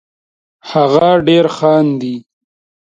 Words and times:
هغه 0.69 1.09
ډېر 1.27 1.45
خاندي 1.57 2.15